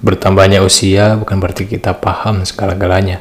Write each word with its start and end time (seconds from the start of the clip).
Bertambahnya 0.00 0.64
usia 0.64 1.12
bukan 1.20 1.36
berarti 1.36 1.68
kita 1.68 1.92
paham 1.92 2.40
segala-galanya. 2.48 3.20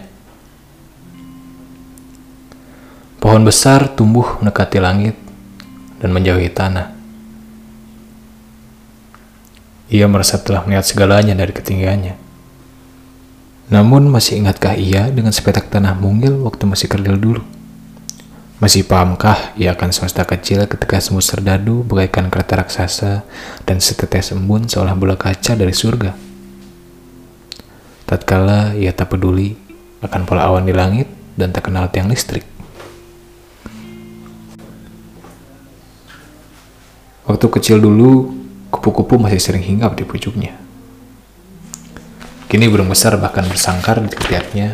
Pohon 3.20 3.44
besar 3.44 3.92
tumbuh 4.00 4.40
mendekati 4.40 4.80
langit 4.80 5.20
dan 6.00 6.16
menjauhi 6.16 6.48
tanah. 6.48 6.96
Ia 9.92 10.08
merasa 10.08 10.40
telah 10.40 10.64
melihat 10.64 10.88
segalanya 10.88 11.36
dari 11.36 11.52
ketinggiannya. 11.52 12.16
Namun 13.76 14.08
masih 14.08 14.40
ingatkah 14.40 14.80
ia 14.80 15.12
dengan 15.12 15.36
sepetak 15.36 15.68
tanah 15.68 16.00
mungil 16.00 16.48
waktu 16.48 16.64
masih 16.64 16.88
kerdil 16.88 17.20
dulu? 17.20 17.44
Masih 18.64 18.88
pahamkah 18.88 19.52
ia 19.60 19.76
akan 19.76 19.92
semesta 19.92 20.24
kecil 20.24 20.64
ketika 20.64 21.04
semut 21.04 21.28
serdadu 21.28 21.84
bagaikan 21.84 22.32
kereta 22.32 22.64
raksasa 22.64 23.28
dan 23.68 23.84
setetes 23.84 24.32
embun 24.32 24.64
seolah 24.72 24.96
bola 24.96 25.20
kaca 25.20 25.60
dari 25.60 25.76
surga? 25.76 26.29
Tatkala 28.10 28.74
ia 28.74 28.90
tak 28.90 29.14
peduli 29.14 29.54
akan 30.02 30.26
pola 30.26 30.50
awan 30.50 30.66
di 30.66 30.74
langit 30.74 31.06
dan 31.38 31.54
tak 31.54 31.70
kenal 31.70 31.86
tiang 31.94 32.10
listrik. 32.10 32.42
Waktu 37.30 37.46
kecil 37.54 37.78
dulu, 37.78 38.34
kupu-kupu 38.74 39.22
masih 39.22 39.38
sering 39.38 39.62
hinggap 39.62 39.94
di 39.94 40.10
pucuknya. 40.10 40.58
Kini 42.50 42.66
burung 42.66 42.90
besar 42.90 43.14
bahkan 43.22 43.46
bersangkar 43.46 44.02
di 44.02 44.10
ketiaknya, 44.10 44.74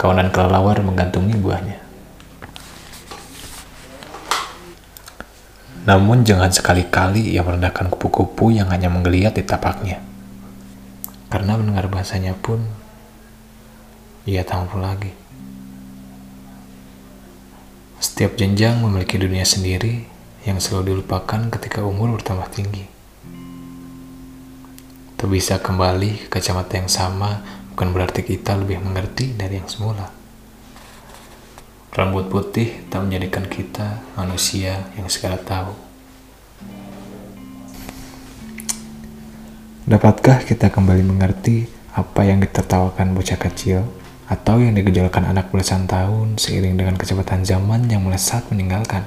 kawanan 0.00 0.32
kelelawar 0.32 0.80
menggantungi 0.80 1.36
buahnya. 1.36 1.76
Namun 5.84 6.24
jangan 6.24 6.48
sekali-kali 6.48 7.36
ia 7.36 7.44
merendahkan 7.44 7.92
kupu-kupu 7.92 8.48
yang 8.48 8.72
hanya 8.72 8.88
menggeliat 8.88 9.36
di 9.36 9.44
tapaknya. 9.44 10.13
Karena 11.34 11.58
mendengar 11.58 11.90
bahasanya 11.90 12.38
pun, 12.38 12.62
ia 14.22 14.46
mampu 14.46 14.78
lagi. 14.78 15.10
Setiap 17.98 18.38
jenjang 18.38 18.78
memiliki 18.78 19.18
dunia 19.18 19.42
sendiri 19.42 20.06
yang 20.46 20.62
selalu 20.62 20.94
dilupakan 20.94 21.50
ketika 21.58 21.82
umur 21.82 22.14
bertambah 22.14 22.46
tinggi. 22.54 22.86
Tak 25.18 25.26
bisa 25.26 25.58
kembali 25.58 26.22
ke 26.22 26.38
kacamata 26.38 26.78
yang 26.78 26.86
sama 26.86 27.42
bukan 27.74 27.90
berarti 27.90 28.22
kita 28.22 28.54
lebih 28.54 28.78
mengerti 28.78 29.34
dari 29.34 29.58
yang 29.58 29.66
semula. 29.66 30.14
Rambut 31.98 32.30
putih 32.30 32.86
tak 32.86 33.10
menjadikan 33.10 33.50
kita 33.50 34.06
manusia 34.14 34.86
yang 34.94 35.10
segala 35.10 35.42
tahu. 35.42 35.93
Dapatkah 39.84 40.40
kita 40.44 40.72
kembali 40.72 41.04
mengerti 41.04 41.68
apa 41.92 42.24
yang 42.24 42.40
ditertawakan 42.40 43.12
bocah 43.12 43.36
kecil 43.36 43.84
atau 44.24 44.56
yang 44.58 44.72
digejolakkan 44.72 45.28
anak 45.28 45.52
belasan 45.52 45.84
tahun 45.84 46.40
seiring 46.40 46.80
dengan 46.80 46.96
kecepatan 46.96 47.44
zaman 47.44 47.86
yang 47.92 48.00
melesat 48.00 48.48
meninggalkan? 48.48 49.04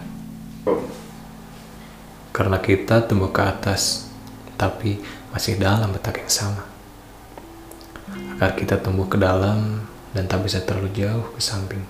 karena 2.38 2.62
kita 2.62 3.02
tumbuh 3.10 3.34
ke 3.34 3.42
atas, 3.42 4.14
tapi 4.62 5.02
masih 5.34 5.58
dalam 5.58 5.90
petak 5.90 6.22
yang 6.22 6.30
sama. 6.30 6.70
Agar 8.38 8.54
kita 8.54 8.78
tumbuh 8.78 9.10
ke 9.10 9.18
dalam 9.18 9.82
dan 10.14 10.30
tak 10.30 10.46
bisa 10.46 10.62
terlalu 10.62 10.94
jauh 10.94 11.34
ke 11.34 11.42
samping. 11.42 11.82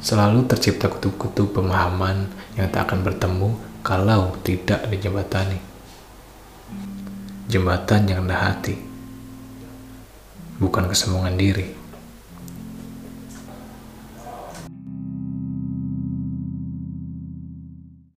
Selalu 0.00 0.48
tercipta 0.48 0.88
kutub-kutub 0.88 1.52
pemahaman 1.52 2.32
yang 2.56 2.72
tak 2.72 2.88
akan 2.88 3.04
bertemu 3.04 3.60
kalau 3.84 4.32
tidak 4.40 4.88
dijembatani. 4.88 5.75
Jembatan 7.46 8.10
yang 8.10 8.26
rendah 8.26 8.42
hati, 8.42 8.74
bukan 10.58 10.90
kesombongan 10.90 11.38
diri. 11.38 11.85